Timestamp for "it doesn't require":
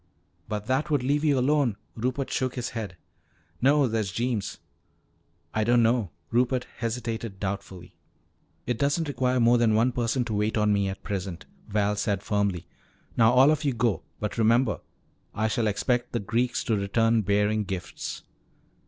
8.65-9.39